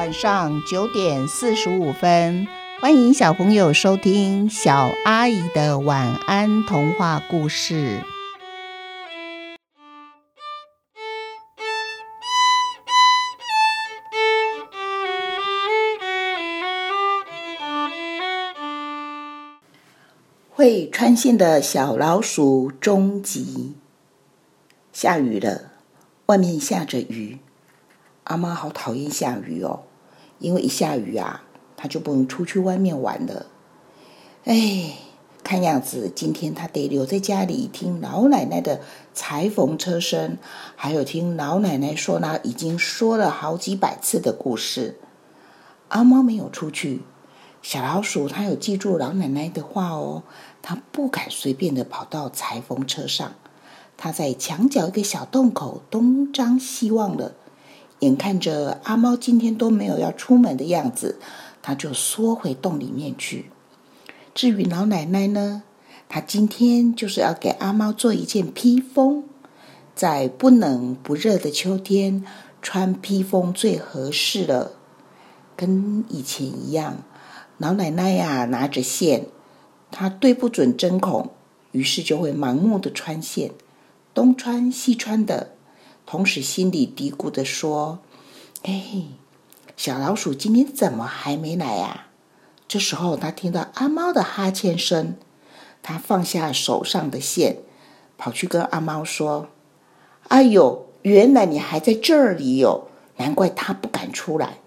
[0.00, 2.48] 晚上九点四十五分，
[2.80, 8.02] 欢迎小朋友收听小阿姨的晚安童话故事。
[20.48, 23.74] 会穿线的小老鼠终极。
[24.94, 25.72] 下雨了，
[26.24, 27.38] 外面下着雨。
[28.24, 29.82] 阿妈好讨厌下雨哦，
[30.40, 31.44] 因为一下雨啊，
[31.76, 33.46] 他就不能出去外面玩了。
[34.44, 34.96] 哎，
[35.44, 38.80] 看样子今天他得留在家里听老奶奶的
[39.14, 40.38] 裁缝车声，
[40.74, 44.98] 还有听老奶奶说那已经说了好几百次的故事。
[45.88, 47.02] 阿猫没有出去。
[47.62, 50.22] 小老鼠，它有记住老奶奶的话哦，
[50.62, 53.34] 它不敢随便的跑到裁缝车上，
[53.98, 57.34] 它在墙角一个小洞口东张西望了，
[58.00, 61.18] 眼看着阿猫今天都没有要出门的样子，
[61.62, 63.46] 它就缩回洞里面去。
[64.34, 65.62] 至于老奶奶呢，
[66.08, 69.24] 她今天就是要给阿猫做一件披风，
[69.94, 72.24] 在不冷不热的秋天
[72.62, 74.72] 穿披风最合适了，
[75.56, 76.98] 跟以前一样。
[77.58, 79.26] 老奶奶呀，拿着线，
[79.90, 81.28] 她对不准针孔，
[81.72, 83.50] 于是就会盲目的穿线，
[84.14, 85.52] 东穿西穿的，
[86.10, 88.00] 同时心里嘀咕的说
[88.66, 89.04] ：“哎，
[89.76, 92.08] 小老鼠今天怎么还没来呀？”
[92.66, 95.14] 这时候，他听到阿猫的哈欠声，
[95.84, 97.58] 他放下手上的线，
[98.18, 99.50] 跑去跟阿猫说
[100.26, 102.88] ：“哎呦，原来你还在这里哟！
[103.18, 104.58] 难怪他不敢出来。”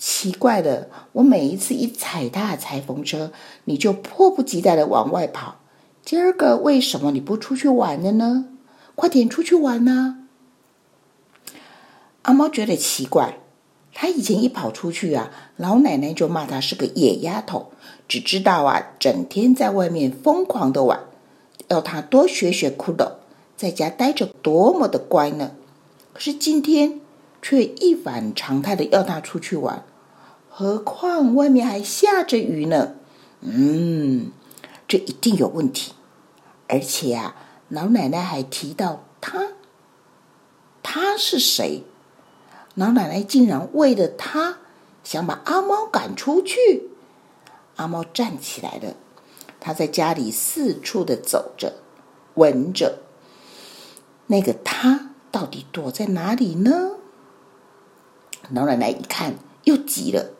[0.00, 3.30] 奇怪的，我每一次一踩踏裁缝车，
[3.64, 5.56] 你就迫不及待的往外跑。
[6.02, 8.46] 今儿个为什么你不出去玩了呢？
[8.94, 10.20] 快点出去玩呐！
[12.22, 13.38] 阿猫觉得奇怪，
[13.92, 17.72] 他以前一跑出去啊，老奶奶就骂他是个野丫头，
[18.06, 21.00] 只知道啊，整天在外面疯狂的玩，
[21.68, 23.12] 要他多学学骷髅，
[23.56, 25.52] 在家待着多么的乖呢。
[26.12, 27.00] 可是今天
[27.40, 29.84] 却一反常态的要他出去玩。
[30.48, 32.94] 何况外面还下着雨呢，
[33.40, 34.30] 嗯，
[34.86, 35.92] 这一定有问题。
[36.68, 37.34] 而且啊，
[37.68, 39.48] 老奶奶还提到他，
[40.82, 41.84] 他是谁？
[42.74, 44.58] 老奶奶竟然为了他
[45.04, 46.90] 想把阿猫赶出去。
[47.76, 48.94] 阿猫站起来了，
[49.60, 51.74] 他在家里四处的走着，
[52.34, 53.00] 闻着，
[54.26, 56.92] 那个他到底躲在哪里呢？
[58.50, 60.32] 老奶奶一看，又急了。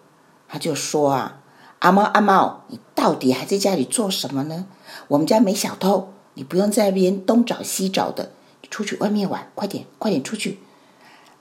[0.49, 1.41] 他就说啊，
[1.81, 4.66] 阿猫阿猫，你到底还在家里做什么呢？
[5.09, 10.59] 我们家没小偷，你不用在那边东找西找的，你出去外面玩，快点，快点出去！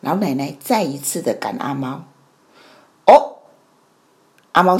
[0.02, 2.04] 老奶奶再一次的赶阿猫。
[3.06, 3.38] 哦，
[4.52, 4.80] 阿猫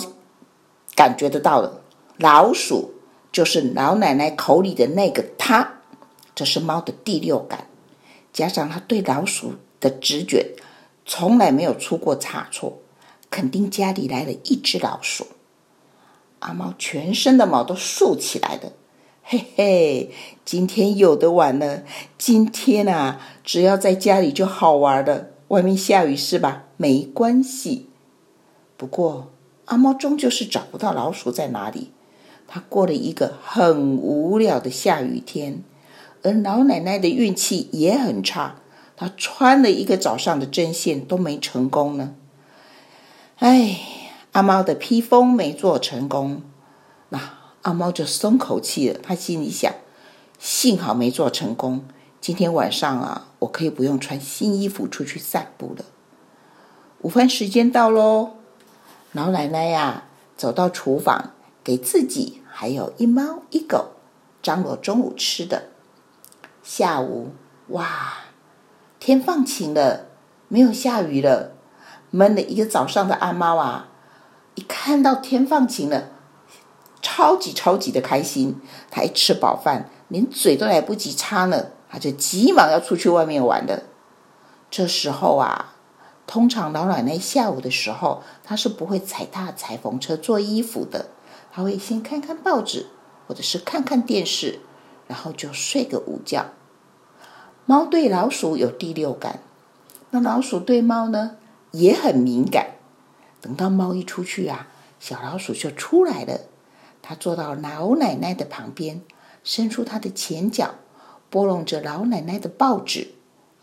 [0.96, 1.82] 感觉得到了，
[2.18, 2.94] 老鼠
[3.32, 5.76] 就是老奶奶口里的那个它，
[6.36, 7.68] 这是猫的第六感，
[8.34, 10.56] 加上它对老鼠的直觉，
[11.06, 12.80] 从来没有出过差错。
[13.30, 15.26] 肯定家里来了一只老鼠，
[16.40, 18.74] 阿猫全身的毛都竖起来了。
[19.32, 20.12] 嘿嘿，
[20.44, 21.84] 今天有的玩了。
[22.18, 25.28] 今天啊，只要在家里就好玩了。
[25.48, 26.66] 外面下雨是吧？
[26.76, 27.88] 没关系。
[28.76, 29.32] 不过
[29.68, 31.92] 阿猫终究是找不到老鼠在哪里。
[32.46, 35.64] 他过了一个很无聊的下雨天，
[36.24, 38.56] 而老奶奶的运气也很差。
[38.98, 42.16] 她穿了一个早上的针线都没成功呢。
[43.38, 43.80] 哎，
[44.34, 46.42] 阿猫的披风没做成功，
[47.64, 49.00] 阿猫就松口气了。
[49.02, 49.74] 他心里想：
[50.40, 51.86] 幸好没做成功，
[52.20, 55.86] 今天晚上啊，我可以不用穿新衣服出去散步了。
[57.02, 58.38] 午饭时间到喽，
[59.12, 60.04] 老奶奶呀，
[60.38, 61.32] 走到厨房，
[61.64, 63.92] 给自己还有一猫一狗
[64.42, 65.70] 张罗中午吃的。
[66.64, 67.30] 下午，
[67.70, 68.14] 哇，
[69.00, 70.08] 天放晴了，
[70.48, 71.54] 没有下雨了。
[72.12, 73.88] 闷了一个早上的阿猫啊，
[74.56, 76.10] 一看到天放晴了，
[77.14, 78.62] 超级超级的开心。
[78.90, 83.84] 他一吃饱饭，连嘴都来不及擦呢，他就急忙要出去外面玩了。
[84.70, 85.76] 这时候啊，
[86.26, 91.08] 通常老奶奶下午的时候，她是不会踩踏裁缝车做衣服的，
[91.52, 92.88] 她会先看看报纸，
[93.28, 94.62] 或者是看看电视，
[95.08, 96.46] 然后就睡个午觉。
[97.66, 99.42] 猫对老鼠有第六感，
[100.12, 101.36] 那老鼠对猫呢？
[101.72, 102.76] 也很敏感。
[103.42, 104.70] 等到猫一出去啊，
[105.00, 106.40] 小老鼠就出来了。
[107.02, 109.02] 他坐到老奶奶的旁边，
[109.44, 110.76] 伸出他的前脚，
[111.30, 113.10] 拨弄着老奶奶的报纸。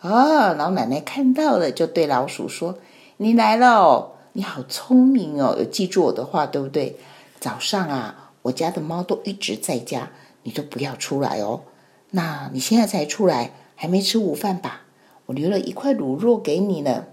[0.01, 2.79] 啊，老奶奶看到了，就对老鼠说
[3.19, 6.97] ：“你来了，你好聪明哦，有记住我的话，对不对？
[7.41, 10.11] 早上啊，我家的猫都一直在家，
[10.45, 11.63] 你都不要出来哦。
[12.11, 14.83] 那你现在才出来，还没吃午饭吧？
[15.27, 17.07] 我留了一块卤肉给你呢。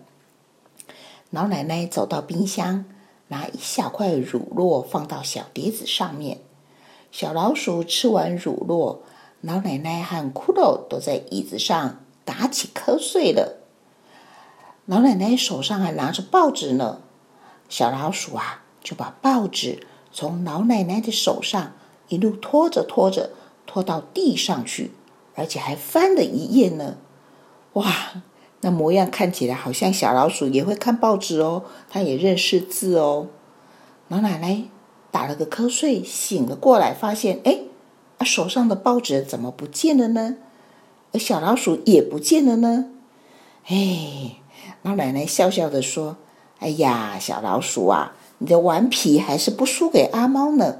[1.31, 2.85] 老奶奶走到冰箱，
[3.27, 6.39] 拿一小块乳酪放到小碟子上面。
[7.11, 8.99] 小老鼠吃完乳酪，
[9.41, 13.61] 老奶奶和骷髅都在椅子上打起瞌睡了。
[14.85, 17.01] 老奶奶手上还拿着报纸呢，
[17.69, 21.73] 小老鼠啊就把报纸从老奶奶的手上
[22.09, 23.31] 一路拖着拖着
[23.65, 24.91] 拖到地上去，
[25.35, 26.97] 而且还翻了一页呢。
[27.73, 28.21] 哇，
[28.65, 33.27] 那模样看起来好像小老鼠也会看报纸哦，它也认识字哦。
[34.07, 34.63] 老奶奶
[35.11, 37.59] 打了个瞌睡，醒了过来，发现哎，
[38.25, 40.37] 手上的报纸怎么不见了呢？
[41.13, 42.85] 而小老鼠也不见了呢？
[43.67, 44.37] 哎。
[44.81, 46.17] 老奶奶笑笑的说
[46.57, 50.77] ：“哎呀，小老鼠啊，你的顽皮还是不输给阿猫呢。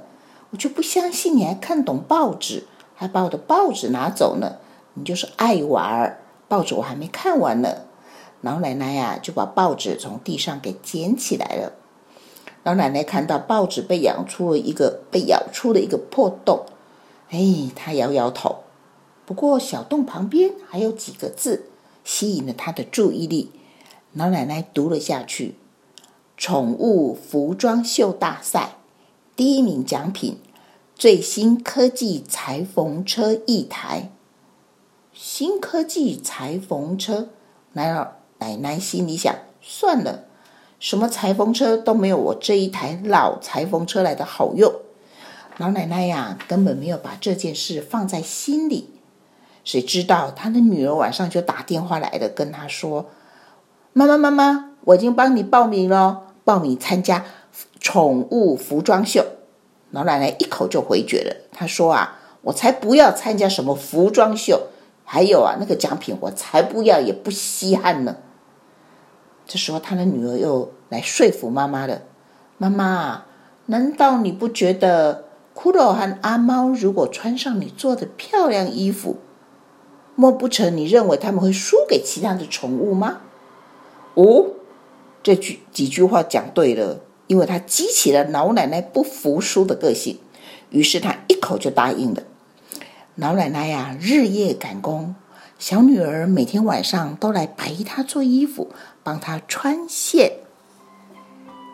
[0.50, 2.66] 我就不相信你还看懂报纸，
[2.96, 4.56] 还把我的报纸拿走呢。
[4.94, 7.82] 你就是爱玩儿，报纸我还没看完呢。”
[8.42, 11.72] 老奶奶呀，就把报纸从地上给捡起来了。
[12.62, 16.66] 老奶奶看到报纸被咬出了一个被咬出了一个破洞，
[17.30, 18.64] 哎，她摇摇头。
[19.24, 21.70] 不过小洞旁边还有几个字
[22.04, 23.50] 吸引了她的注意力。
[24.12, 25.56] 老奶奶读了下去
[26.36, 28.76] ：“宠物服装秀大赛，
[29.34, 30.38] 第一名奖品，
[30.94, 34.10] 最新科技裁缝车一台。
[35.18, 37.30] 新科技裁缝车，
[37.72, 37.90] 奶
[38.38, 40.24] 奶奶心里想：算了，
[40.78, 44.70] 什么裁缝车都没有我这一台老裁缝车来的好用。
[45.56, 48.90] 老奶奶呀，根本没有把这件事放在心里。
[49.64, 53.06] 谁知道她的女儿晚上就打电话来了，跟她说。”
[53.94, 57.24] 妈妈，妈妈，我已经帮你报名了，报名参加
[57.80, 59.24] 宠物服装秀。
[59.92, 64.66] 老奶奶一口就回绝了，她说：“啊，我才不要参加什么服装秀，
[65.08, 68.16] 还有啊，那个奖品我才不要，也不稀罕呢。”
[69.46, 72.02] 这时候，他的女儿又来说服妈妈了
[72.58, 73.22] ：“妈妈，
[73.66, 79.18] 难道你不觉得骷髅和阿猫如果穿上你做的漂亮衣服，
[80.16, 83.20] 莫不成你认为他们会输给其他的宠物吗？”
[84.14, 84.46] 哦，
[85.22, 90.18] 这句几句话讲对了，因为他激起了老奶奶不服输的个性，
[90.70, 92.24] 于是他一口就答应了。
[93.18, 95.14] 老奶奶呀，日夜赶工，
[95.58, 98.68] 小女儿每天晚上都来陪她做衣服，
[99.02, 100.32] 帮她穿线。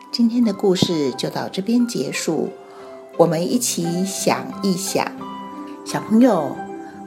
[0.09, 2.47] 今天的故事就到这边结束，
[3.17, 5.05] 我们一起想一想，
[5.85, 6.55] 小朋友，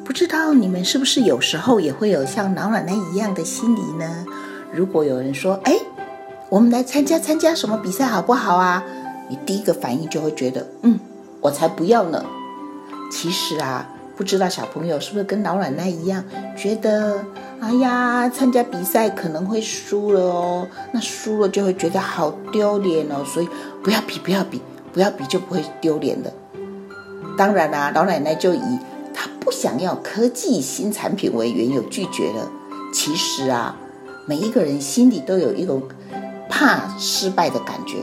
[0.05, 4.27] 不知道你们是不是有时候也会有像老奶奶一样的心理呢？
[4.71, 5.79] 如果有人说：“哎，
[6.50, 8.85] 我们来参加参加什么比赛好不好啊？”
[9.31, 11.00] 你第一个反应就会觉得：“嗯，
[11.41, 12.23] 我才不要呢。”
[13.11, 16.24] 其实啊，不知道小朋友是不是跟老奶奶一样，
[16.56, 17.24] 觉得
[17.60, 23.48] ：“哎呀，参加比赛可能会输了哦，那输了就会觉得好丢脸哦，所以
[23.82, 26.32] 不要比，不要比，不要比就不会丢脸的。”
[27.37, 28.78] 当然啦，老奶奶就以
[29.14, 32.50] 她不想要科技新产品为缘由拒绝了。
[32.92, 33.76] 其实啊。
[34.28, 35.80] 每一个人心里都有一种
[36.49, 37.99] 怕失败的感觉，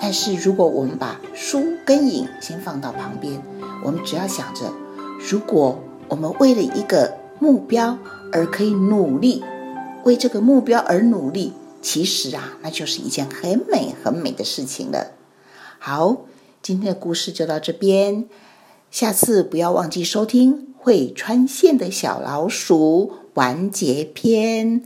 [0.00, 3.40] 但是如果我们把输跟赢先放到旁边，
[3.84, 4.64] 我们只要想着，
[5.28, 7.96] 如果我们为了一个目标
[8.32, 9.42] 而可以努力，
[10.04, 15.12] 为这个目标而努力，其实啊，那就是一件很美很美的事情了。
[15.78, 16.18] 好，
[16.60, 18.26] 今天的故事就到这边，
[18.90, 24.82] 下次不要忘记收听会穿线的小老鼠完结篇。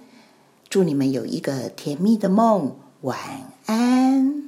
[0.68, 3.18] 祝你们有一个甜蜜的梦，晚
[3.66, 4.45] 安。